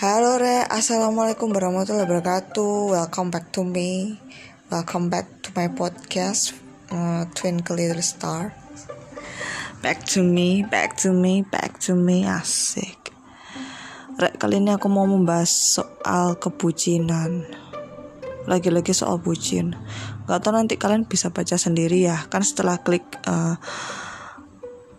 Halo 0.00 0.40
Re, 0.40 0.64
Assalamualaikum 0.64 1.52
warahmatullahi 1.52 2.08
wabarakatuh. 2.08 2.96
Welcome 2.96 3.28
back 3.28 3.52
to 3.52 3.68
me. 3.68 4.16
Welcome 4.72 5.12
back 5.12 5.28
to 5.44 5.52
my 5.52 5.68
podcast 5.68 6.56
uh, 6.88 7.28
Twinkle 7.36 7.76
Little 7.76 8.00
Star. 8.00 8.56
Back 9.84 10.08
to 10.16 10.24
me, 10.24 10.64
back 10.64 10.96
to 11.04 11.12
me, 11.12 11.44
back 11.44 11.76
to 11.84 11.92
me. 11.92 12.24
Asik. 12.24 13.12
Re, 14.16 14.32
kali 14.40 14.64
ini 14.64 14.72
aku 14.72 14.88
mau 14.88 15.04
membahas 15.04 15.52
soal 15.52 16.40
kebucinan. 16.40 17.44
Lagi-lagi 18.48 18.96
soal 18.96 19.20
bucin. 19.20 19.76
Gak 20.24 20.40
tau 20.40 20.56
nanti 20.56 20.80
kalian 20.80 21.04
bisa 21.04 21.28
baca 21.28 21.60
sendiri 21.60 22.08
ya. 22.08 22.24
Kan 22.32 22.40
setelah 22.40 22.80
klik 22.80 23.04
uh, 23.28 23.60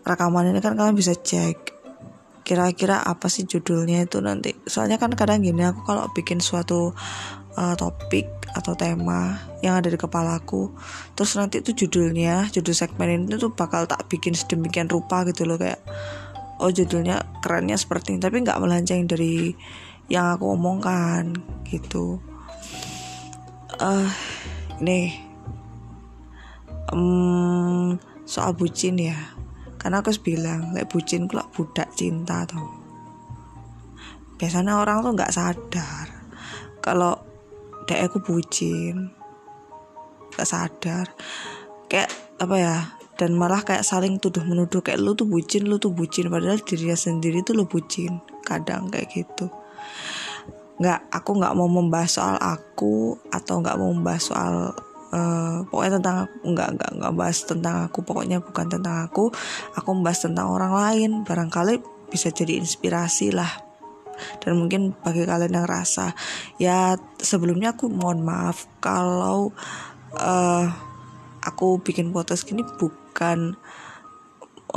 rekaman 0.06 0.54
ini 0.54 0.62
kan 0.62 0.78
kalian 0.78 0.94
bisa 0.94 1.18
cek 1.18 1.81
kira-kira 2.42 3.02
apa 3.02 3.30
sih 3.30 3.46
judulnya 3.46 4.06
itu 4.06 4.20
nanti. 4.20 4.58
Soalnya 4.66 4.98
kan 4.98 5.14
kadang 5.14 5.46
gini 5.46 5.62
aku 5.66 5.86
kalau 5.86 6.10
bikin 6.14 6.42
suatu 6.42 6.94
uh, 7.58 7.76
topik 7.76 8.28
atau 8.52 8.76
tema 8.76 9.40
yang 9.64 9.80
ada 9.80 9.88
di 9.88 9.96
kepalaku 9.96 10.76
terus 11.16 11.40
nanti 11.40 11.64
itu 11.64 11.72
judulnya 11.86 12.52
judul 12.52 12.76
segmen 12.76 13.32
ini 13.32 13.40
tuh 13.40 13.56
bakal 13.56 13.88
tak 13.88 14.12
bikin 14.12 14.36
sedemikian 14.36 14.92
rupa 14.92 15.24
gitu 15.24 15.48
loh 15.48 15.56
kayak 15.56 15.80
oh 16.60 16.68
judulnya 16.68 17.24
kerennya 17.40 17.80
seperti 17.80 18.16
ini 18.16 18.20
tapi 18.20 18.44
nggak 18.44 18.60
melenceng 18.60 19.08
dari 19.08 19.56
yang 20.12 20.36
aku 20.36 20.52
omongkan 20.60 21.40
gitu. 21.66 22.20
Uh, 23.80 24.12
ini 24.84 25.16
um, 26.92 27.98
soal 28.28 28.52
bucin 28.54 29.00
ya 29.00 29.18
karena 29.82 30.06
aku 30.06 30.14
bilang 30.22 30.78
kayak 30.78 30.94
bucin 30.94 31.26
kalau 31.26 31.50
budak 31.50 31.90
cinta 31.98 32.46
tuh 32.46 32.82
biasanya 34.42 34.82
orang 34.82 35.06
tuh 35.06 35.14
nggak 35.14 35.34
sadar. 35.38 36.06
Kalau 36.82 37.14
dek 37.86 38.10
aku 38.10 38.18
bucin 38.26 39.14
nggak 40.34 40.50
sadar. 40.50 41.14
Kayak 41.86 42.10
apa 42.42 42.56
ya 42.58 42.78
dan 43.22 43.38
malah 43.38 43.62
kayak 43.62 43.86
saling 43.86 44.18
tuduh 44.18 44.42
menuduh 44.42 44.82
kayak 44.82 44.98
lu 44.98 45.14
tuh 45.14 45.30
bucin 45.30 45.70
lu 45.70 45.78
tuh 45.78 45.94
bucin. 45.94 46.34
Padahal 46.34 46.58
dirinya 46.58 46.98
sendiri 46.98 47.46
tuh 47.46 47.54
lu 47.54 47.70
bucin 47.70 48.18
kadang 48.42 48.90
kayak 48.90 49.14
gitu. 49.14 49.46
Nggak 50.82 51.06
aku 51.14 51.38
nggak 51.38 51.54
mau 51.54 51.70
membahas 51.70 52.10
soal 52.18 52.38
aku 52.42 53.22
atau 53.30 53.62
nggak 53.62 53.78
mau 53.78 53.94
membahas 53.94 54.24
soal 54.26 54.74
uh, 55.12 55.68
pokoknya 55.68 56.00
tentang 56.00 56.18
nggak 56.42 56.70
nggak 56.80 56.92
nggak 57.00 57.14
bahas 57.14 57.38
tentang 57.44 57.86
aku 57.86 58.00
pokoknya 58.02 58.40
bukan 58.40 58.68
tentang 58.72 59.06
aku. 59.06 59.30
Aku 59.78 59.90
membahas 59.94 60.26
tentang 60.26 60.52
orang 60.52 60.74
lain. 60.74 61.12
Barangkali 61.28 61.84
bisa 62.10 62.32
jadi 62.32 62.58
inspirasi 62.58 63.36
lah. 63.36 63.52
Dan 64.42 64.60
mungkin 64.62 64.94
bagi 65.02 65.26
kalian 65.26 65.64
yang 65.64 65.66
rasa 65.66 66.14
ya 66.62 66.94
sebelumnya 67.18 67.74
aku 67.74 67.90
mohon 67.90 68.22
maaf 68.22 68.70
kalau 68.78 69.50
uh, 70.14 70.66
aku 71.42 71.82
bikin 71.82 72.14
podcast 72.14 72.46
gini 72.46 72.62
bukan 72.78 73.58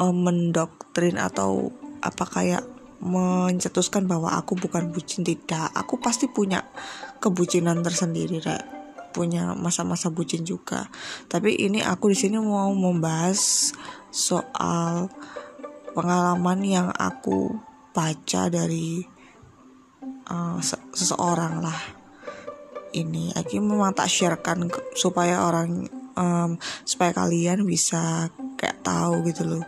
uh, 0.01 0.15
mendoktrin 0.15 1.21
atau 1.21 1.77
apa 2.01 2.25
kayak 2.25 2.65
mencetuskan 3.05 4.09
bahwa 4.09 4.33
aku 4.33 4.57
bukan 4.57 4.89
bucin. 4.89 5.29
Tidak. 5.29 5.77
Aku 5.77 6.01
pasti 6.01 6.25
punya 6.25 6.65
kebucinan 7.21 7.85
tersendiri 7.85 8.41
rek 8.41 8.74
punya 9.15 9.55
masa-masa 9.55 10.11
bucin 10.11 10.43
juga. 10.43 10.91
Tapi 11.31 11.55
ini 11.55 11.79
aku 11.81 12.11
di 12.11 12.19
sini 12.19 12.37
mau 12.43 12.75
membahas 12.75 13.71
soal 14.11 15.07
pengalaman 15.95 16.61
yang 16.67 16.89
aku 16.91 17.55
baca 17.95 18.51
dari 18.51 19.07
uh, 20.27 20.59
seseorang 20.91 21.63
lah. 21.63 21.81
Ini 22.95 23.39
aku 23.39 23.63
memang 23.63 23.95
tak 23.95 24.11
sharekan 24.11 24.67
supaya 24.99 25.47
orang 25.47 25.87
um, 26.19 26.59
supaya 26.83 27.15
kalian 27.15 27.63
bisa 27.63 28.31
kayak 28.59 28.83
tahu 28.83 29.23
gitu 29.31 29.47
loh. 29.47 29.67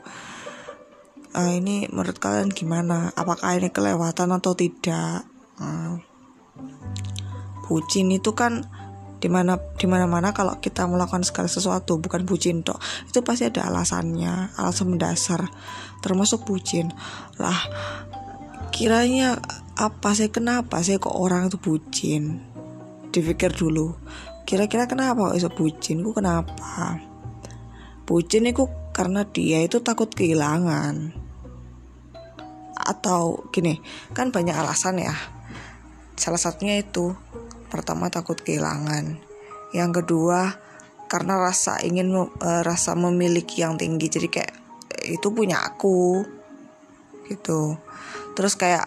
Uh, 1.31 1.55
ini 1.55 1.87
menurut 1.87 2.19
kalian 2.19 2.51
gimana? 2.51 3.15
Apakah 3.15 3.55
ini 3.55 3.71
kelewatan 3.71 4.35
atau 4.35 4.59
tidak? 4.59 5.23
Uh, 5.57 6.03
bucin 7.67 8.15
itu 8.15 8.31
kan 8.33 8.63
di 9.17 9.33
mana 9.33 9.57
di 9.57 9.89
mana 9.89 10.05
mana 10.05 10.37
kalau 10.37 10.61
kita 10.61 10.85
melakukan 10.85 11.25
segala 11.25 11.49
sesuatu 11.49 11.97
bukan 11.97 12.29
bucin 12.29 12.61
toh 12.61 12.77
itu 13.09 13.25
pasti 13.25 13.49
ada 13.49 13.65
alasannya 13.73 14.53
alasan 14.61 14.93
mendasar 14.93 15.49
termasuk 16.05 16.45
bucin. 16.45 16.93
Lah 17.41 17.57
kiranya 18.71 19.41
apa 19.77 20.13
sih 20.13 20.29
kenapa 20.29 20.85
sih 20.85 21.01
kok 21.01 21.17
orang 21.17 21.49
itu 21.49 21.57
bucin? 21.57 22.45
Dipikir 23.11 23.57
dulu 23.57 23.97
kira-kira 24.47 24.87
kenapa 24.87 25.35
kok 25.35 25.37
itu 25.37 25.51
bucin? 25.51 25.97
Ku 26.07 26.15
kenapa? 26.15 27.03
Bucin 28.07 28.47
itu 28.47 28.71
karena 28.95 29.27
dia 29.27 29.61
itu 29.67 29.83
takut 29.83 30.07
kehilangan. 30.09 31.11
Atau 32.79 33.51
gini 33.51 33.83
kan 34.15 34.31
banyak 34.31 34.55
alasan 34.55 35.03
ya. 35.03 35.17
Salah 36.15 36.39
satunya 36.39 36.79
itu 36.81 37.13
Pertama 37.69 38.09
takut 38.09 38.39
kehilangan. 38.39 39.19
Yang 39.75 39.91
kedua 40.03 40.57
karena 41.07 41.39
rasa 41.39 41.79
ingin 41.83 42.15
uh, 42.15 42.63
rasa 42.67 42.95
memiliki 42.99 43.63
yang 43.63 43.79
tinggi. 43.79 44.07
Jadi 44.11 44.29
kayak 44.31 44.55
itu 45.07 45.29
punya 45.31 45.63
aku 45.63 46.27
gitu. 47.27 47.79
Terus 48.39 48.55
kayak 48.55 48.87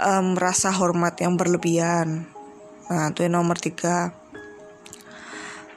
um, 0.00 0.36
rasa 0.36 0.72
hormat 0.72 1.16
yang 1.20 1.36
berlebihan. 1.36 2.28
Nah 2.88 3.10
itu 3.12 3.24
yang 3.24 3.40
nomor 3.40 3.56
tiga. 3.56 4.12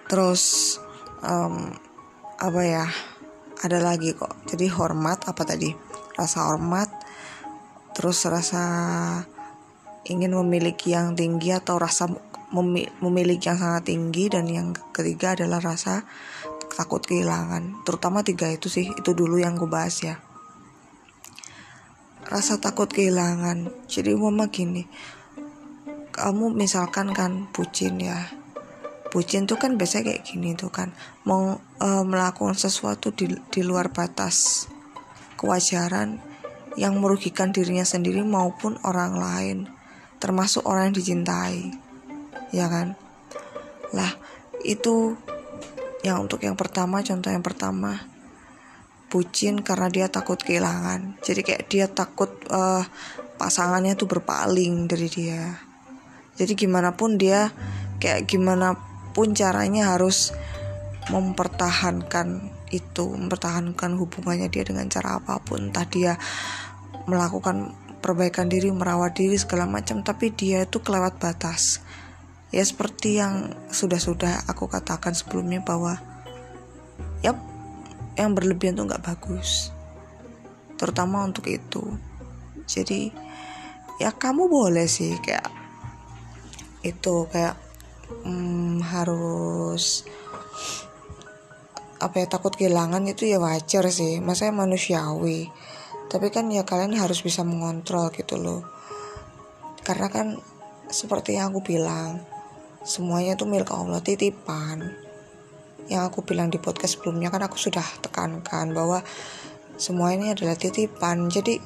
Terus 0.10 0.76
um, 1.24 1.72
apa 2.40 2.62
ya? 2.64 2.86
Ada 3.60 3.84
lagi 3.84 4.16
kok. 4.16 4.48
Jadi 4.48 4.72
hormat 4.72 5.28
apa 5.28 5.44
tadi? 5.44 5.72
Rasa 6.16 6.48
hormat. 6.48 6.88
Terus 7.92 8.24
rasa 8.32 8.64
ingin 10.08 10.32
memiliki 10.32 10.96
yang 10.96 11.18
tinggi 11.18 11.52
atau 11.52 11.76
rasa 11.76 12.08
memiliki 13.04 13.46
yang 13.52 13.60
sangat 13.62 13.94
tinggi 13.94 14.26
dan 14.32 14.50
yang 14.50 14.74
ketiga 14.96 15.38
adalah 15.38 15.62
rasa 15.62 16.08
takut 16.74 17.04
kehilangan. 17.04 17.84
Terutama 17.86 18.24
tiga 18.26 18.50
itu 18.50 18.72
sih 18.72 18.90
itu 18.90 19.12
dulu 19.12 19.38
yang 19.38 19.60
gue 19.60 19.70
bahas 19.70 20.00
ya. 20.02 20.18
Rasa 22.30 22.62
takut 22.62 22.90
kehilangan. 22.90 23.70
Jadi 23.90 24.16
mama 24.16 24.50
gini 24.50 24.86
kamu 26.10 26.52
misalkan 26.52 27.16
kan 27.16 27.48
bucin 27.56 28.02
ya. 28.02 28.28
Bucin 29.10 29.50
tuh 29.50 29.58
kan 29.58 29.80
biasanya 29.80 30.14
kayak 30.14 30.24
gini 30.28 30.54
tuh 30.54 30.70
kan. 30.70 30.92
Mau 31.24 31.58
e, 31.82 31.90
melakukan 32.04 32.60
sesuatu 32.60 33.16
di, 33.16 33.32
di 33.50 33.62
luar 33.64 33.90
batas 33.90 34.68
kewajaran 35.40 36.20
yang 36.76 37.00
merugikan 37.00 37.56
dirinya 37.56 37.88
sendiri 37.88 38.22
maupun 38.22 38.78
orang 38.84 39.16
lain 39.18 39.79
termasuk 40.20 40.68
orang 40.68 40.92
yang 40.92 40.98
dicintai 41.00 41.74
ya 42.52 42.68
kan? 42.68 42.94
Lah 43.96 44.12
itu 44.62 45.16
yang 46.04 46.28
untuk 46.28 46.44
yang 46.44 46.56
pertama 46.56 47.04
contoh 47.04 47.32
yang 47.32 47.44
pertama 47.44 48.00
bucin 49.10 49.60
karena 49.66 49.90
dia 49.90 50.06
takut 50.08 50.38
kehilangan. 50.38 51.18
Jadi 51.26 51.42
kayak 51.42 51.64
dia 51.68 51.86
takut 51.90 52.30
uh, 52.54 52.86
pasangannya 53.42 53.98
tuh 53.98 54.06
berpaling 54.06 54.86
dari 54.86 55.10
dia. 55.10 55.58
Jadi 56.38 56.56
gimana 56.56 56.96
pun 56.96 57.18
dia 57.20 57.52
kayak 58.00 58.30
gimana 58.30 58.78
pun 59.12 59.34
caranya 59.36 59.98
harus 59.98 60.32
mempertahankan 61.10 62.54
itu 62.70 63.18
mempertahankan 63.18 63.98
hubungannya 63.98 64.48
dia 64.48 64.64
dengan 64.64 64.88
cara 64.88 65.18
apa 65.18 65.42
pun. 65.42 65.74
Entah 65.74 65.90
dia 65.90 66.14
melakukan 67.10 67.74
perbaikan 68.00 68.48
diri 68.48 68.72
merawat 68.72 69.20
diri 69.20 69.36
segala 69.36 69.68
macam 69.68 70.02
tapi 70.02 70.32
dia 70.32 70.64
itu 70.64 70.80
kelewat 70.80 71.20
batas. 71.20 71.84
Ya 72.50 72.66
seperti 72.66 73.22
yang 73.22 73.54
sudah-sudah 73.70 74.50
aku 74.50 74.66
katakan 74.66 75.14
sebelumnya 75.14 75.62
bahwa 75.62 76.02
ya 77.22 77.38
yang 78.18 78.34
berlebihan 78.34 78.74
tuh 78.80 78.90
nggak 78.90 79.06
bagus 79.06 79.70
terutama 80.80 81.28
untuk 81.28 81.46
itu. 81.52 81.84
Jadi 82.66 83.12
ya 84.00 84.16
kamu 84.16 84.48
boleh 84.48 84.88
sih 84.88 85.20
kayak 85.20 85.52
itu 86.82 87.28
kayak 87.28 87.60
hmm, 88.24 88.80
harus 88.82 90.08
apa 92.00 92.24
ya 92.24 92.28
takut 92.32 92.56
kehilangan 92.56 93.04
itu 93.12 93.28
ya 93.28 93.38
wajar 93.44 93.92
sih. 93.92 94.24
Masa 94.24 94.50
manusiawi 94.56 95.52
tapi 96.10 96.34
kan 96.34 96.50
ya 96.50 96.66
kalian 96.66 96.98
harus 96.98 97.22
bisa 97.22 97.46
mengontrol 97.46 98.10
gitu 98.10 98.42
loh. 98.42 98.66
Karena 99.86 100.10
kan 100.10 100.42
seperti 100.90 101.38
yang 101.38 101.54
aku 101.54 101.62
bilang 101.62 102.26
semuanya 102.82 103.38
itu 103.38 103.46
milik 103.46 103.70
Allah 103.70 104.02
titipan. 104.02 104.90
Yang 105.86 106.04
aku 106.10 106.26
bilang 106.26 106.50
di 106.50 106.58
podcast 106.58 106.98
sebelumnya 106.98 107.30
kan 107.30 107.46
aku 107.46 107.58
sudah 107.62 107.86
tekankan 108.02 108.74
bahwa 108.74 109.06
semua 109.78 110.14
ini 110.18 110.34
adalah 110.34 110.58
titipan. 110.58 111.30
Jadi 111.30 111.62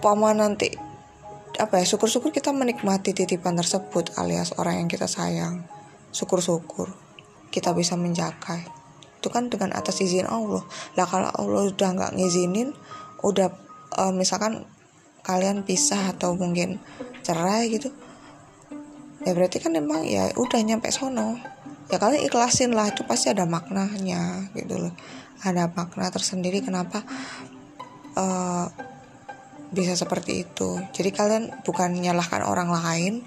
pama 0.00 0.32
nanti 0.32 0.72
apa 1.60 1.76
ya 1.76 1.84
syukur-syukur 1.84 2.32
kita 2.32 2.56
menikmati 2.56 3.12
titipan 3.12 3.52
tersebut 3.52 4.16
alias 4.16 4.56
orang 4.56 4.80
yang 4.84 4.88
kita 4.88 5.04
sayang. 5.04 5.68
Syukur-syukur 6.08 6.88
kita 7.52 7.76
bisa 7.76 8.00
menjaga. 8.00 8.64
Itu 9.20 9.28
kan 9.28 9.52
dengan 9.52 9.76
atas 9.76 10.00
izin 10.00 10.24
Allah. 10.24 10.64
Lah 10.96 11.04
kalau 11.04 11.28
Allah 11.28 11.68
udah 11.68 11.88
nggak 11.92 12.16
ngizinin 12.16 12.72
udah 13.20 13.48
uh, 13.96 14.12
misalkan 14.14 14.64
kalian 15.20 15.62
pisah 15.62 16.16
atau 16.16 16.32
mungkin 16.34 16.80
cerai 17.20 17.68
gitu 17.68 17.92
ya 19.24 19.36
berarti 19.36 19.60
kan 19.60 19.76
emang 19.76 20.04
ya 20.04 20.32
udah 20.36 20.60
nyampe 20.64 20.88
sono. 20.92 21.36
Ya 21.90 21.98
kalian 21.98 22.22
ikhlasin 22.22 22.72
lah 22.72 22.88
itu 22.88 23.02
pasti 23.02 23.34
ada 23.34 23.44
maknanya 23.44 24.48
gitu 24.54 24.78
loh. 24.78 24.94
Ada 25.42 25.72
makna 25.72 26.08
tersendiri 26.12 26.62
kenapa 26.62 27.02
uh, 28.14 28.66
bisa 29.74 29.98
seperti 29.98 30.46
itu. 30.46 30.78
Jadi 30.94 31.10
kalian 31.10 31.44
bukan 31.66 31.92
menyalahkan 31.92 32.46
orang 32.46 32.70
lain 32.70 33.26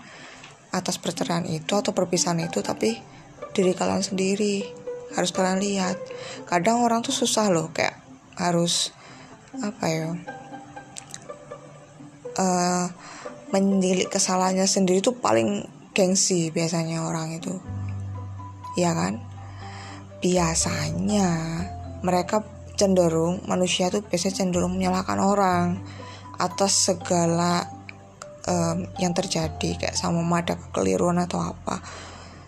atas 0.73 0.97
perceraian 0.97 1.45
itu 1.45 1.77
atau 1.77 1.93
perpisahan 1.93 2.41
itu 2.41 2.63
tapi 2.65 2.97
diri 3.51 3.73
kalian 3.75 4.01
sendiri. 4.01 4.65
Harus 5.13 5.29
kalian 5.29 5.61
lihat. 5.61 5.99
Kadang 6.49 6.81
orang 6.81 7.05
tuh 7.05 7.13
susah 7.13 7.51
loh 7.53 7.69
kayak 7.69 7.99
harus 8.39 8.95
apa 9.61 9.85
ya? 9.85 10.09
Uh, 12.33 12.85
mendilik 13.53 14.09
kesalahannya 14.09 14.65
sendiri 14.65 15.05
tuh 15.05 15.13
paling 15.13 15.69
gengsi 15.93 16.49
biasanya 16.49 17.05
orang 17.05 17.37
itu. 17.37 17.53
Ya 18.73 18.97
kan? 18.97 19.21
Biasanya 20.23 21.29
mereka 22.01 22.41
cenderung 22.73 23.45
manusia 23.45 23.93
tuh 23.93 24.01
biasanya 24.01 24.41
cenderung 24.41 24.73
menyalahkan 24.73 25.21
orang 25.21 25.77
atas 26.41 26.89
segala 26.89 27.69
um, 28.49 28.89
yang 28.97 29.13
terjadi 29.13 29.77
kayak 29.77 29.93
sama 29.93 30.25
ada 30.41 30.57
kekeliruan 30.57 31.21
atau 31.21 31.53
apa. 31.53 31.79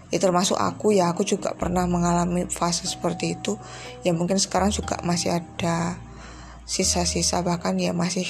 Ya 0.10 0.18
termasuk 0.22 0.57
aku 0.57 0.96
ya 0.96 1.13
aku 1.13 1.22
juga 1.22 1.54
pernah 1.54 1.86
mengalami 1.86 2.50
fase 2.50 2.90
seperti 2.90 3.38
itu. 3.38 3.57
Ya 4.02 4.13
mungkin 4.18 4.42
sekarang 4.42 4.74
juga 4.74 4.98
masih 5.06 5.38
ada 5.38 5.98
sisa-sisa 6.65 7.45
bahkan 7.45 7.77
ya 7.77 7.94
masih 7.94 8.25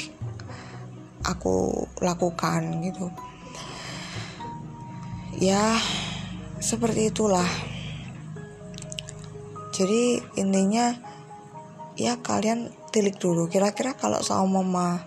aku 1.23 1.87
lakukan 2.03 2.83
gitu. 2.85 3.07
Ya 5.39 5.79
seperti 6.59 7.11
itulah. 7.11 7.47
Jadi 9.75 10.23
intinya 10.39 10.95
ya 11.99 12.19
kalian 12.23 12.71
tilik 12.91 13.19
dulu. 13.19 13.51
Kira-kira 13.51 13.95
kalau 13.95 14.23
sama 14.23 14.63
mama 14.63 15.03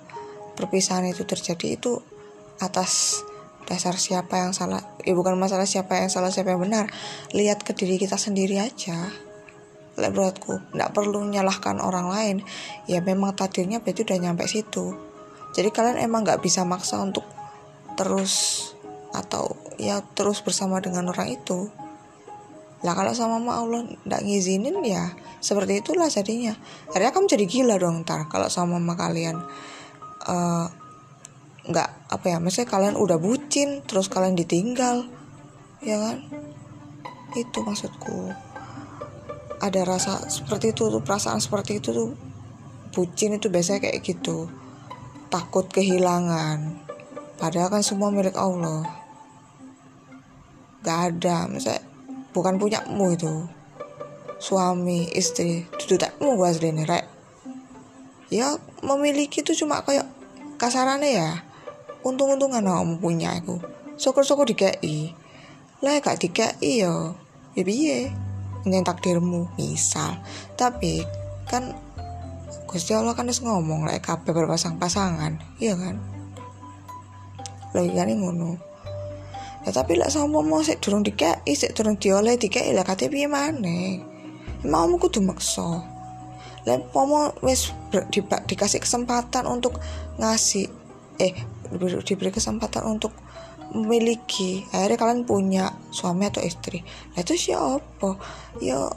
perpisahan 0.57 1.09
itu 1.09 1.25
terjadi 1.25 1.81
itu 1.81 2.01
atas 2.61 3.23
dasar 3.69 4.01
siapa 4.01 4.41
yang 4.41 4.57
salah 4.57 4.81
ya 5.05 5.13
bukan 5.13 5.37
masalah 5.37 5.69
siapa 5.69 6.01
yang 6.01 6.13
salah 6.13 6.29
siapa 6.29 6.53
yang 6.53 6.61
benar. 6.61 6.93
Lihat 7.33 7.65
ke 7.65 7.73
diri 7.73 7.97
kita 7.97 8.21
sendiri 8.21 8.61
aja 8.61 9.28
Lek 9.99 10.15
menurutku 10.15 10.63
nggak 10.73 10.95
perlu 10.95 11.27
menyalahkan 11.27 11.83
orang 11.83 12.07
lain. 12.07 12.37
Ya 12.87 13.03
memang 13.03 13.35
takdirnya 13.35 13.83
berarti 13.83 14.07
udah 14.07 14.19
nyampe 14.23 14.47
situ. 14.47 14.95
Jadi 15.53 15.69
kalian 15.75 15.99
emang 15.99 16.23
nggak 16.23 16.39
bisa 16.39 16.63
maksa 16.63 17.03
untuk 17.03 17.27
terus 17.99 18.63
atau 19.11 19.59
ya 19.75 19.99
terus 20.15 20.39
bersama 20.47 20.79
dengan 20.79 21.11
orang 21.11 21.35
itu. 21.35 21.67
Lah 22.87 22.95
kalau 22.95 23.11
sama 23.11 23.43
mama 23.43 23.59
Allah 23.59 23.83
nggak 24.07 24.23
ngizinin 24.23 24.79
ya 24.87 25.19
seperti 25.43 25.83
itulah 25.83 26.07
jadinya. 26.07 26.55
Akhirnya 26.95 27.11
kamu 27.11 27.27
jadi 27.27 27.45
gila 27.51 27.75
dong 27.83 28.07
ntar 28.07 28.31
kalau 28.31 28.47
sama 28.47 28.79
mama 28.79 28.95
kalian. 28.95 29.43
Uh, 30.23 30.71
nggak 31.69 31.91
apa 32.09 32.27
ya 32.33 32.39
maksudnya 32.41 32.71
kalian 32.71 32.97
udah 32.97 33.19
bucin 33.19 33.83
terus 33.83 34.07
kalian 34.07 34.39
ditinggal. 34.39 35.11
Ya 35.83 35.99
kan? 35.99 36.23
Itu 37.35 37.67
maksudku 37.67 38.31
ada 39.59 39.81
rasa 39.83 40.31
seperti 40.31 40.71
itu 40.71 40.87
tuh 40.87 41.03
perasaan 41.03 41.43
seperti 41.43 41.83
itu 41.83 41.91
tuh 41.91 42.11
bucin 42.95 43.37
itu 43.37 43.51
biasanya 43.51 43.91
kayak 43.91 44.03
gitu. 44.03 44.51
Takut 45.29 45.69
kehilangan. 45.69 46.89
Padahal 47.39 47.71
kan 47.71 47.83
semua 47.85 48.11
milik 48.11 48.35
Allah. 48.35 48.87
Gak 50.83 50.99
ada 51.15 51.47
misalnya 51.51 51.85
bukan 52.33 52.57
punyamu 52.57 53.15
itu. 53.15 53.35
Suami 54.39 55.11
istri 55.15 55.67
itu 55.67 55.95
gue 55.99 56.47
asli 56.47 56.71
rek. 56.73 57.07
Ya 58.31 58.55
memiliki 58.87 59.43
itu 59.43 59.55
cuma 59.59 59.83
kayak 59.83 60.07
kasarannya 60.57 61.11
ya. 61.11 61.31
Untung-untungan 62.07 62.63
kamu 62.63 63.03
punya 63.03 63.35
aku. 63.35 63.59
Syukur-syukur 63.99 64.47
dikei 64.47 65.15
lah 65.79 65.99
gak 66.03 66.19
dikei 66.19 66.83
yo. 66.83 67.15
Ya 67.55 67.63
biye 67.63 68.28
yang 68.73 68.85
takdirmu 68.87 69.49
misal. 69.57 70.21
Tapi 70.55 71.05
kan 71.49 71.75
Gusti 72.69 72.93
Allah 72.93 73.17
kan 73.17 73.25
harus 73.25 73.41
ngomong 73.41 73.89
lah 73.89 73.97
kabeh 73.97 74.33
berpasang-pasangan. 74.33 75.41
Iya 75.57 75.75
kan? 75.77 75.97
Logikanya 77.73 78.15
ngono. 78.17 78.61
Ya 79.65 79.73
tapi 79.73 79.97
lah 79.97 80.13
sama 80.13 80.45
mau 80.45 80.61
sik 80.61 80.81
durung 80.81 81.05
dikei 81.05 81.49
sik 81.53 81.73
durung 81.73 81.97
dioleh 81.97 82.37
dikei 82.37 82.73
lah 82.77 82.85
kate 82.85 83.09
piye 83.09 83.29
maneh? 83.29 84.01
Mau 84.65 84.89
kudu 85.01 85.25
maksa 85.25 85.99
lah 86.69 86.77
pomo 86.93 87.33
di, 88.13 88.21
dikasih 88.21 88.81
kesempatan 88.85 89.49
untuk 89.49 89.81
ngasih 90.21 90.69
eh 91.17 91.33
diberi 92.05 92.29
kesempatan 92.29 92.85
untuk 92.85 93.17
memiliki. 93.73 94.65
Akhirnya 94.73 94.99
kalian 94.99 95.23
punya 95.29 95.65
suami 95.93 96.29
atau 96.29 96.41
istri. 96.41 96.81
Nah 97.15 97.21
itu 97.21 97.37
siapa? 97.37 98.17
Ya 98.63 98.89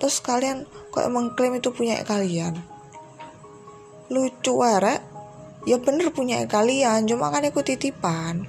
terus 0.00 0.18
kalian 0.18 0.66
kok 0.90 1.04
emang 1.04 1.36
klaim 1.38 1.56
itu 1.56 1.70
punya 1.70 2.00
kalian? 2.02 2.58
Lucu 4.12 4.52
warek 4.58 5.00
ya 5.62 5.78
bener 5.78 6.10
punya 6.10 6.42
kalian 6.50 7.06
cuma 7.06 7.28
kan 7.28 7.44
ikut 7.44 7.64
titipan. 7.64 8.48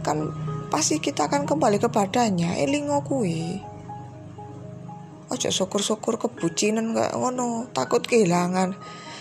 Kan 0.00 0.32
pasti 0.72 0.98
kita 0.98 1.28
akan 1.28 1.44
kembali 1.44 1.78
kepadanya. 1.78 2.56
Elingo 2.56 3.04
kui 3.04 3.60
ojo 5.30 5.46
syukur-syukur 5.46 6.18
kebucinan 6.18 6.90
gak 6.90 7.14
ngono 7.14 7.70
takut 7.70 8.02
kehilangan. 8.02 8.74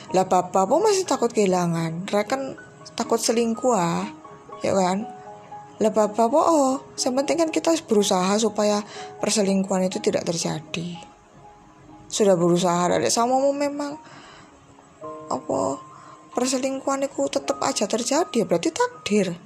Lah 0.10 0.26
bapak 0.26 0.66
pun 0.66 0.82
masih 0.82 1.06
takut 1.06 1.30
kehilangan. 1.30 2.10
Rekan 2.10 2.58
takut 2.98 3.22
selingkuh 3.22 3.78
ah. 3.78 4.10
Ya 4.66 4.74
kan 4.74 5.19
lah 5.80 5.96
bapak 5.96 6.28
oh 6.36 6.84
yang 7.00 7.16
penting 7.24 7.40
kan 7.40 7.50
kita 7.56 7.72
berusaha 7.88 8.36
supaya 8.36 8.84
perselingkuhan 9.24 9.88
itu 9.88 10.04
tidak 10.04 10.28
terjadi. 10.28 11.00
Sudah 12.12 12.36
berusaha 12.36 12.92
dari 12.92 13.08
sama 13.08 13.40
mau 13.40 13.56
memang. 13.56 13.96
Apa 15.32 15.80
perselingkuhan 16.36 17.08
itu 17.08 17.32
tetap 17.32 17.64
aja 17.64 17.88
terjadi 17.88 18.44
berarti 18.44 18.76
takdir. 18.76 19.40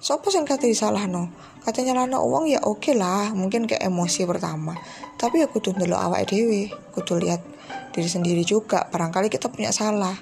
Sopo 0.00 0.32
kata 0.32 0.64
salah 0.72 1.04
no 1.04 1.28
katanya 1.66 1.98
lana 2.06 2.22
uang 2.22 2.46
ya 2.46 2.62
oke 2.62 2.78
okay 2.78 2.94
lah 2.94 3.36
mungkin 3.36 3.68
kayak 3.68 3.84
emosi 3.84 4.24
pertama. 4.24 4.72
Tapi 5.20 5.44
aku 5.44 5.60
tuh 5.60 5.76
dulu 5.76 6.00
awak 6.00 6.32
dewi 6.32 6.72
kudu 6.96 7.20
lihat 7.20 7.44
diri 7.92 8.08
sendiri 8.08 8.40
juga. 8.40 8.88
Barangkali 8.88 9.28
kita 9.28 9.52
punya 9.52 9.68
salah. 9.68 10.16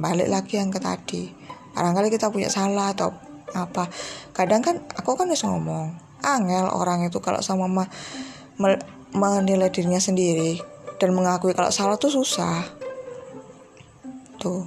Balik 0.00 0.32
lagi 0.32 0.56
yang 0.56 0.72
ke 0.72 0.80
tadi. 0.80 1.28
Barangkali 1.76 2.08
kita 2.08 2.32
punya 2.32 2.48
salah 2.48 2.96
atau 2.96 3.33
apa. 3.54 3.88
Kadang 4.34 4.60
kan 4.60 4.82
aku 4.98 5.14
kan 5.14 5.30
harus 5.30 5.46
ngomong 5.46 5.94
angel 6.20 6.66
orang 6.74 7.06
itu 7.06 7.22
kalau 7.22 7.38
sama 7.40 7.70
mama 7.70 7.86
menilai 9.14 9.70
dirinya 9.70 10.02
sendiri 10.02 10.58
dan 10.98 11.14
mengakui 11.14 11.54
kalau 11.54 11.70
salah 11.70 11.96
tuh 11.96 12.10
susah. 12.10 12.66
Tuh. 14.42 14.66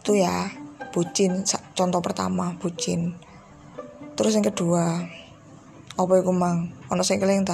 Tuh 0.00 0.16
ya 0.16 0.48
bucin 0.90 1.44
contoh 1.76 2.00
pertama 2.00 2.54
bucin. 2.58 3.14
Terus 4.14 4.32
yang 4.38 4.46
kedua 4.46 5.04
apa 5.98 6.12
itu 6.16 6.32
mang? 6.32 6.72
Ono 6.88 7.02
sing 7.04 7.20
keling 7.20 7.44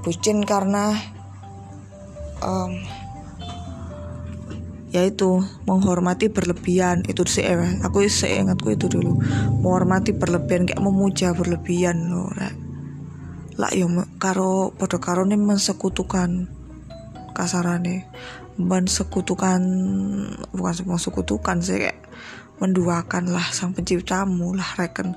bucin 0.00 0.40
karena 0.46 0.94
um, 2.40 2.72
yaitu 4.90 5.44
menghormati 5.68 6.32
berlebihan. 6.32 7.04
Itu 7.04 7.24
sih 7.28 7.44
eh, 7.44 7.80
aku 7.84 8.04
seingatku 8.08 8.72
itu 8.72 8.88
dulu. 8.88 9.20
Menghormati 9.60 10.16
berlebihan 10.16 10.68
kayak 10.68 10.80
memuja 10.80 11.36
berlebihan 11.36 12.12
loh 12.12 12.32
lah 13.58 13.74
yo 13.74 13.90
karo 14.22 14.70
podo 14.70 15.02
karo 15.02 15.26
nih 15.26 15.34
mensekutukan 15.34 16.46
kasarane. 17.34 18.06
Mensekutukan 18.58 19.60
bukan 20.54 20.74
semua 20.74 20.98
sekutukan 20.98 21.58
sih 21.58 21.82
kayak 21.82 21.98
menduakan 22.62 23.30
lah 23.30 23.46
sang 23.54 23.70
penciptamu 23.74 24.50
lah 24.54 24.66
reken 24.78 25.14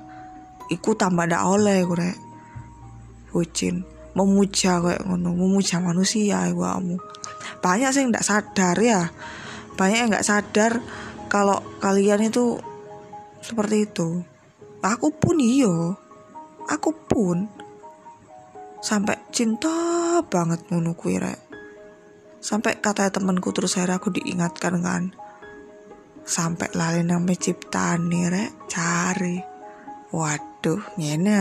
iku 0.70 0.94
tambah 0.94 1.26
dak 1.26 1.42
oleh 1.42 1.86
gue 1.86 2.10
bucin. 3.30 3.86
Memuja 4.18 4.82
kayak 4.82 5.06
ngono 5.06 5.32
memuja 5.38 5.78
manusia 5.78 6.50
iku 6.50 6.66
kamu 6.66 6.96
banyak 7.62 7.90
sih 7.94 8.02
nggak 8.10 8.26
sadar 8.26 8.76
ya 8.82 9.06
banyak 9.78 9.98
yang 9.98 10.10
nggak 10.12 10.26
sadar 10.26 10.82
kalau 11.32 11.60
kalian 11.80 12.28
itu 12.28 12.60
seperti 13.40 13.88
itu. 13.88 14.22
Aku 14.82 15.14
pun 15.14 15.38
iyo 15.38 15.94
aku 16.66 16.90
pun 16.94 17.46
sampai 18.82 19.18
cinta 19.30 19.70
banget 20.26 20.66
ngono 20.70 20.94
sampai 22.42 22.82
kata 22.82 23.14
temanku 23.14 23.54
terus 23.54 23.78
akhirnya 23.78 24.02
aku 24.02 24.10
diingatkan 24.10 24.82
kan 24.82 25.14
sampai 26.26 26.70
lali 26.74 27.06
nang 27.06 27.26
ciptane 27.30 28.30
rek 28.30 28.66
cari. 28.66 29.38
Waduh 30.12 30.82
ngene 30.98 31.36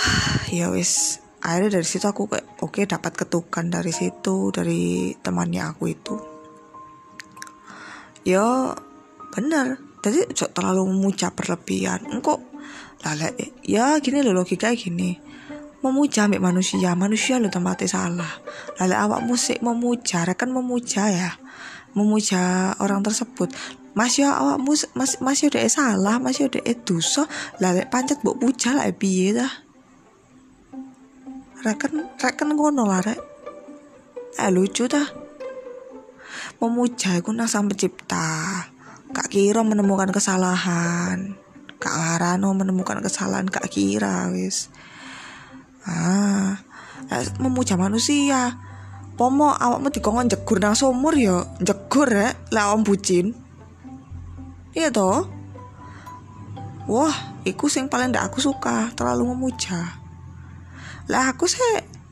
ya 0.56 0.72
wis 0.72 1.20
akhirnya 1.44 1.80
dari 1.80 1.86
situ 1.88 2.06
aku 2.08 2.30
kayak 2.30 2.46
oke 2.64 2.72
okay, 2.72 2.84
dapat 2.88 3.12
ketukan 3.16 3.68
dari 3.68 3.92
situ 3.92 4.48
dari 4.48 5.12
temannya 5.20 5.62
aku 5.74 5.84
itu 5.92 6.29
ya 8.24 8.74
bener. 9.32 9.80
Jadi 10.00 10.32
terlalu 10.32 10.88
memuja 10.96 11.28
berlebihan. 11.32 12.08
Engkau 12.08 12.40
lala 13.04 13.32
ya 13.64 14.00
gini 14.00 14.24
loh 14.24 14.40
logika 14.44 14.72
gini. 14.72 15.20
Memuja 15.80 16.28
ambek 16.28 16.44
manusia 16.44 16.92
manusia 16.92 17.40
lo 17.40 17.48
tempatnya 17.48 17.88
salah. 17.88 18.32
Lalu 18.80 18.96
awak 18.96 19.20
musik 19.24 19.64
memuja 19.64 20.28
kan 20.36 20.52
memuja 20.52 21.08
ya. 21.08 21.30
Memuja 21.96 22.72
orang 22.80 23.00
tersebut. 23.00 23.52
Masih 23.96 24.28
ya 24.28 24.38
awak 24.38 24.62
mus 24.62 24.86
mas 24.94 25.18
masih 25.18 25.50
udah 25.50 25.66
salah 25.68 26.16
masih 26.20 26.48
udah 26.48 26.62
dosa. 26.84 27.24
Lalu 27.60 27.84
pancet 27.88 28.20
buk 28.20 28.40
puja 28.40 28.76
lah 28.76 28.88
biye 28.92 29.36
dah 29.36 29.52
reken 31.60 32.08
reken 32.16 32.48
ngono 32.56 32.88
lah 32.88 33.00
rek. 33.04 33.20
Eh 34.40 34.48
lucu 34.52 34.88
dah 34.88 35.29
memuja 36.60 37.16
aku 37.16 37.32
nang 37.32 37.48
sang 37.48 37.66
pencipta. 37.66 38.68
Kak 39.10 39.32
kira 39.32 39.64
menemukan 39.64 40.12
kesalahan. 40.12 41.34
Kak 41.80 41.96
ngarano 41.96 42.52
menemukan 42.52 43.00
kesalahan 43.00 43.48
kak 43.48 43.72
kira 43.72 44.28
wis. 44.30 44.68
Ah 45.88 46.60
eh, 47.08 47.24
memuja 47.40 47.80
manusia. 47.80 48.60
Pomo 49.16 49.52
awakmu 49.52 49.88
dikongkon 49.88 50.28
jegur 50.28 50.60
nang 50.60 50.76
sumur 50.76 51.16
ya 51.16 51.48
jegur 51.64 52.08
ya 52.12 52.36
lah 52.52 52.76
om 52.76 52.84
bucin. 52.84 53.32
Iya 54.76 54.92
toh 54.92 55.26
wah 56.90 57.14
iku 57.46 57.70
sing 57.70 57.86
paling 57.86 58.12
ndak 58.12 58.28
aku 58.28 58.44
suka 58.44 58.92
terlalu 58.92 59.32
memuja. 59.32 59.96
Lah 61.08 61.32
aku 61.32 61.48
sih 61.48 61.60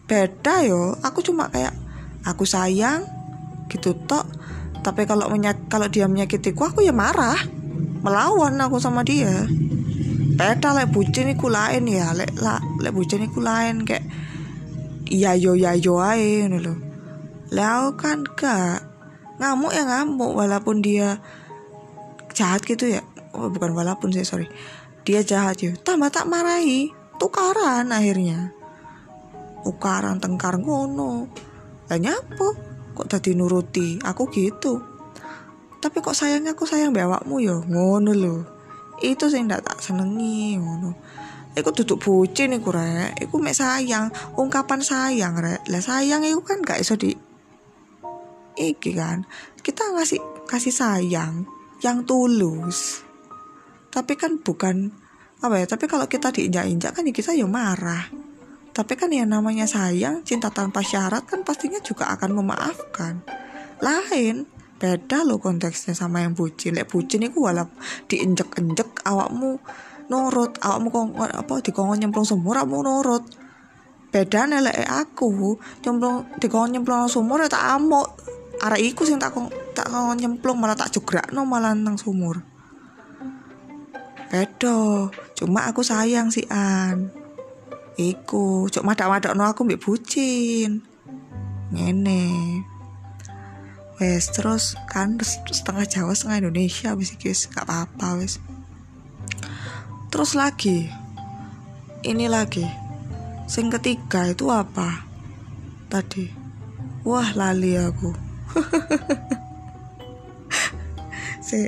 beda 0.09 0.65
yo. 0.65 0.97
Aku 1.05 1.21
cuma 1.21 1.53
kayak 1.53 1.77
aku 2.25 2.49
sayang 2.49 3.18
gitu 3.69 3.95
tok 4.09 4.27
tapi 4.89 5.05
kalau 5.05 5.27
menyak 5.29 5.67
kalau 5.67 5.91
dia 5.91 6.07
menyakitiku 6.07 6.71
aku 6.71 6.81
ya 6.87 6.95
marah. 6.95 7.39
Melawan 7.99 8.57
aku 8.63 8.79
sama 8.79 9.03
dia. 9.03 9.45
Beda 10.39 10.71
lek 10.71 10.95
bucin 10.95 11.35
iku 11.35 11.51
lain 11.51 11.91
ya 11.91 12.15
lek 12.15 12.39
la, 12.39 12.63
lek 12.79 12.95
bucin 12.95 13.27
iku 13.27 13.43
lain 13.43 13.83
kayak 13.83 14.07
iya 15.11 15.35
yo 15.35 15.59
ya 15.59 15.75
yo 15.75 15.99
ae 15.99 16.47
ngono 16.47 16.59
lho. 16.63 16.75
Kan 17.99 18.23
gak 18.39 18.87
ngamuk 19.43 19.75
ya 19.75 19.83
ngamuk 19.83 20.33
walaupun 20.33 20.79
dia 20.79 21.19
jahat 22.33 22.63
gitu 22.63 22.87
ya. 22.87 23.03
Oh, 23.35 23.51
bukan 23.51 23.75
walaupun 23.75 24.15
sih 24.15 24.23
sorry. 24.23 24.47
Dia 25.03 25.27
jahat 25.27 25.59
ya 25.59 25.75
tambah 25.83 26.09
tak 26.15 26.31
marahi 26.31 26.95
tukaran 27.19 27.91
akhirnya. 27.91 28.55
Tukaran 29.67 30.23
tengkar 30.23 30.63
ngono. 30.63 31.27
Lah 31.91 31.99
nyapo 31.99 32.68
kok 32.99 33.07
tadi 33.07 33.39
nuruti? 33.39 34.03
Aku 34.03 34.27
gitu. 34.35 34.83
Tapi 35.79 36.03
kok 36.03 36.19
sayangnya 36.19 36.59
aku 36.59 36.67
sayang 36.67 36.91
bewakmu 36.91 37.39
yo 37.39 37.63
ngono 37.71 38.11
loh 38.11 38.59
itu 38.99 39.31
sih 39.31 39.43
ndak 39.47 39.63
tak 39.63 39.79
senengi 39.79 40.59
ngono. 40.59 40.91
Iku 41.55 41.71
duduk 41.75 42.03
bucin 42.03 42.55
iku 42.55 42.71
rek. 42.71 43.19
Iku 43.19 43.43
mek 43.43 43.57
sayang 43.57 44.15
Ungkapan 44.39 44.79
sayang 44.79 45.35
rek. 45.39 45.67
Lah 45.67 45.83
sayang 45.83 46.23
iku 46.23 46.43
kan 46.47 46.63
gak 46.63 46.79
iso 46.79 46.95
di 46.95 47.11
Iki 48.55 48.95
kan 48.95 49.27
Kita 49.59 49.91
ngasih 49.91 50.47
kasih 50.47 50.71
sayang 50.71 51.51
Yang 51.83 51.99
tulus. 52.07 53.03
Tapi 53.91 54.15
kan 54.15 54.39
bukan 54.39 54.95
Apa 55.43 55.59
ya 55.59 55.67
Tapi 55.67 55.91
kalau 55.91 56.07
kita 56.07 56.31
diinjak-injak 56.31 56.95
kan 56.95 57.03
ya 57.03 57.11
kita 57.11 57.35
ya 57.35 57.49
marah 57.51 58.28
Tapi 58.79 58.95
kan 58.95 59.11
yang 59.11 59.35
namanya 59.35 59.67
sayang 59.67 60.23
Cinta 60.23 60.55
tanpa 60.55 60.87
syarat 60.87 61.27
kan 61.27 61.43
pastinya 61.43 61.83
juga 61.83 62.15
akan 62.15 62.31
memaafkan. 62.39 63.27
Lain 63.83 64.47
beda 64.79 65.27
lo 65.27 65.43
konteksnya 65.43 65.99
sama 65.99 66.23
yang 66.23 66.39
bucin. 66.39 66.79
Lek 66.79 66.87
bucin 66.87 67.27
itu 67.27 67.43
walau 67.43 67.67
diinjek-injek 68.07 69.03
awakmu 69.03 69.59
nurut 70.07 70.63
awakmu 70.63 70.89
kong 70.95 71.09
apa 71.19 71.59
dikongkon 71.59 72.07
nyemplung 72.07 72.23
sumur 72.23 72.55
awakmu 72.55 72.87
nurut. 72.87 73.27
Beda 74.15 74.47
lek 74.47 74.87
aku 74.87 75.59
nyemplung 75.83 76.31
dikongkon 76.39 76.79
nyemplung 76.79 77.11
sumur 77.11 77.43
ya 77.43 77.51
tak 77.51 77.83
amuk. 77.83 78.15
Arah 78.63 78.79
iku 78.79 79.03
sing 79.03 79.19
tak 79.19 79.35
tak 79.75 79.91
kongkon 79.91 80.23
nyemplung 80.23 80.63
malah 80.63 80.79
tak 80.79 80.95
no 81.35 81.43
malah 81.43 81.75
nang 81.75 81.99
sumur. 81.99 82.47
Beda. 84.31 85.11
Cuma 85.35 85.67
aku 85.67 85.83
sayang 85.83 86.31
si 86.31 86.47
an 86.47 87.18
iku 87.99 88.71
cuma 88.71 88.95
madak 88.95 89.35
no 89.35 89.43
aku 89.45 89.67
mbak 89.67 89.83
bucin. 89.83 90.87
Ngene. 91.75 92.63
Wes 93.99 94.31
terus 94.31 94.79
kan 94.87 95.19
setengah 95.19 95.83
Jawa 95.83 96.15
setengah 96.15 96.47
Indonesia 96.47 96.95
wes 96.95 97.19
guys 97.19 97.51
gak 97.51 97.67
apa-apa 97.67 98.23
wes. 98.23 98.39
Terus 100.15 100.39
lagi. 100.39 100.87
Ini 102.07 102.31
lagi. 102.31 102.63
Sing 103.51 103.75
ketiga 103.75 104.31
itu 104.31 104.47
apa? 104.55 105.03
Tadi. 105.91 106.31
Wah 107.03 107.35
lali 107.35 107.75
aku. 107.75 108.11
Si 111.49 111.65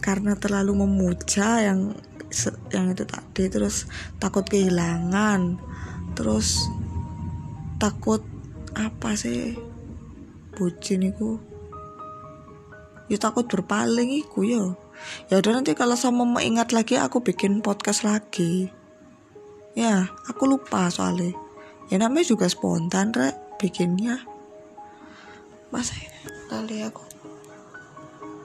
karena 0.00 0.32
terlalu 0.32 0.80
memuja 0.80 1.60
yang 1.60 1.92
yang 2.70 2.94
itu 2.94 3.02
tadi 3.02 3.50
terus 3.50 3.90
takut 4.22 4.46
kehilangan 4.46 5.58
terus 6.14 6.70
takut 7.82 8.22
apa 8.74 9.18
sih? 9.18 9.58
Bucin 10.54 11.06
itu 11.06 11.40
ya 13.10 13.18
takut 13.18 13.50
berpaling 13.50 14.22
iku 14.22 14.46
ya. 14.46 14.64
Ya 15.32 15.40
udah 15.40 15.58
nanti 15.58 15.74
kalau 15.74 15.96
sama 15.98 16.38
ingat 16.44 16.70
lagi 16.70 17.00
aku 17.00 17.24
bikin 17.24 17.64
podcast 17.64 18.06
lagi. 18.06 18.70
Ya 19.74 20.06
aku 20.30 20.46
lupa 20.46 20.86
soalnya. 20.92 21.34
Ya 21.90 21.98
namanya 21.98 22.30
juga 22.30 22.46
spontan 22.46 23.10
rek 23.10 23.34
bikinnya. 23.58 24.22
Masa 25.74 25.98
kali 26.46 26.86
aku. 26.86 27.02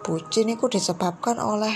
Bucin 0.06 0.54
itu 0.54 0.66
disebabkan 0.70 1.42
oleh 1.42 1.74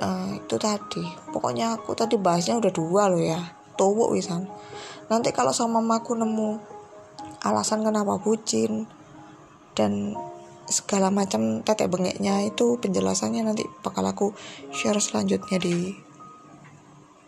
uh, 0.00 0.30
itu 0.36 0.56
tadi. 0.60 1.04
Pokoknya 1.32 1.76
aku 1.76 1.96
tadi 1.96 2.16
bahasnya 2.20 2.60
udah 2.60 2.72
dua 2.72 3.02
loh 3.12 3.20
ya. 3.20 3.40
Tuwuk 3.76 4.16
wisan. 4.16 4.48
Nanti 5.12 5.30
kalau 5.30 5.52
sama 5.52 5.78
mamaku 5.78 6.16
nemu 6.16 6.58
alasan 7.44 7.86
kenapa 7.86 8.18
bucin 8.18 8.90
dan 9.76 10.16
segala 10.66 11.14
macam 11.14 11.62
tetek 11.62 11.86
bengeknya 11.86 12.42
itu 12.42 12.74
penjelasannya 12.82 13.46
nanti 13.46 13.62
bakal 13.86 14.02
aku 14.02 14.34
share 14.74 14.98
selanjutnya 14.98 15.62
di 15.62 15.94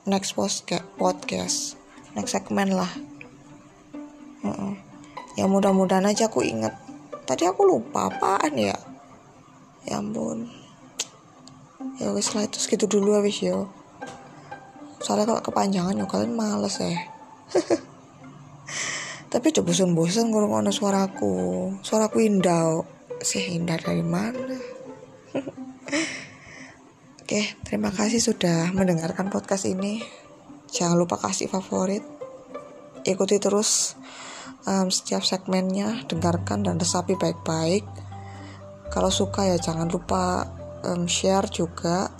next 0.08 0.34
podcast. 0.34 1.78
Next 2.16 2.34
segmen 2.34 2.74
lah. 2.74 2.90
Uh 4.42 4.48
-uh. 4.50 4.72
ya 5.34 5.50
mudah-mudahan 5.50 6.06
aja 6.06 6.30
aku 6.30 6.46
inget 6.46 6.70
tadi 7.26 7.44
aku 7.44 7.66
lupa 7.66 8.06
apaan 8.08 8.54
ya? 8.54 8.74
Ya 9.84 9.98
ampun 9.98 10.57
ya 11.98 12.10
wis 12.14 12.34
lah 12.34 12.46
itu 12.46 12.58
segitu 12.58 12.90
dulu 12.90 13.14
habis 13.18 13.38
yo 13.42 13.70
soalnya 14.98 15.30
kalau 15.30 15.42
kepanjangan 15.42 15.94
ya 15.94 16.06
kalian 16.10 16.34
males 16.34 16.78
ya 16.82 16.94
tapi 19.32 19.54
coba 19.54 19.70
bosan-bosan 19.70 20.30
ngurung 20.34 20.66
suaraku 20.74 21.34
suaraku 21.86 22.26
indah 22.26 22.82
sehindar 23.22 23.78
dari 23.82 24.02
mana 24.02 24.58
Oke, 27.28 27.44
terima 27.60 27.92
kasih 27.92 28.24
sudah 28.24 28.72
mendengarkan 28.72 29.28
podcast 29.28 29.68
ini. 29.68 30.00
Jangan 30.72 30.96
lupa 30.96 31.20
kasih 31.20 31.44
favorit. 31.44 32.00
Ikuti 33.04 33.36
terus 33.36 34.00
um, 34.64 34.88
setiap 34.88 35.20
segmennya, 35.20 36.08
dengarkan 36.08 36.64
dan 36.64 36.80
resapi 36.80 37.20
baik-baik. 37.20 37.84
Kalau 38.88 39.12
suka 39.12 39.44
ya 39.44 39.60
jangan 39.60 39.92
lupa 39.92 40.48
um, 40.84 41.08
share 41.08 41.48
juga. 41.50 42.10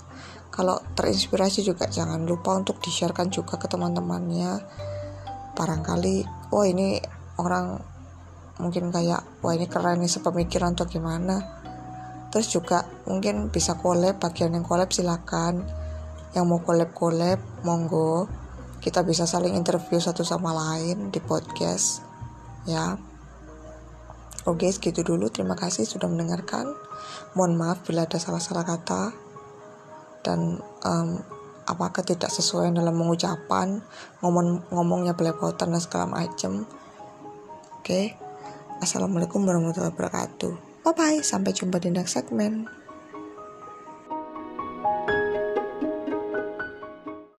Kalau 0.49 0.81
terinspirasi 0.97 1.63
juga 1.63 1.87
jangan 1.87 2.25
lupa 2.27 2.57
untuk 2.57 2.83
di-sharekan 2.83 3.31
juga 3.31 3.55
ke 3.55 3.71
teman-temannya. 3.71 4.59
Barangkali, 5.55 6.27
oh 6.51 6.63
ini 6.67 6.99
orang 7.39 7.79
mungkin 8.59 8.91
kayak 8.91 9.23
wah 9.39 9.55
ini 9.55 9.71
keren 9.71 10.03
nih 10.03 10.11
sepemikiran 10.11 10.75
atau 10.75 10.83
gimana 10.83 11.39
terus 12.29 12.51
juga 12.51 12.85
mungkin 13.07 13.49
bisa 13.49 13.79
collab 13.79 14.19
bagian 14.19 14.53
yang 14.53 14.67
collab 14.67 14.91
silakan 14.91 15.63
yang 16.35 16.45
mau 16.45 16.61
collab 16.61 16.91
collab 16.93 17.39
monggo 17.63 18.27
kita 18.83 19.01
bisa 19.01 19.23
saling 19.23 19.55
interview 19.55 19.97
satu 19.97 20.21
sama 20.27 20.51
lain 20.53 21.09
di 21.09 21.23
podcast 21.23 22.03
ya 22.67 22.99
oke 24.47 24.67
segitu 24.69 25.03
dulu. 25.03 25.27
Terima 25.27 25.57
kasih 25.57 25.83
sudah 25.83 26.07
mendengarkan. 26.07 26.71
Mohon 27.35 27.53
maaf 27.59 27.83
bila 27.83 28.05
ada 28.05 28.15
salah-salah 28.15 28.63
kata 28.63 29.11
dan 30.23 30.59
um, 30.83 31.09
tidak 32.03 32.33
sesuai 32.33 32.73
dalam 32.73 32.97
mengucapan 32.97 33.79
ngomong 34.25 34.65
ngomongnya 34.73 35.13
belepotan 35.13 35.75
dan 35.75 35.81
segala 35.83 36.05
macam 36.07 36.63
oke. 37.79 38.01
Assalamualaikum 38.79 39.43
warahmatullahi 39.43 39.91
wabarakatuh. 39.91 40.53
Bye 40.87 40.95
bye 40.95 41.19
sampai 41.19 41.51
jumpa 41.51 41.83
di 41.83 41.91
next 41.91 42.15
segment 42.15 42.78